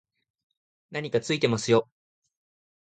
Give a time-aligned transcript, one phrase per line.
[0.89, 1.87] 何かついてますよ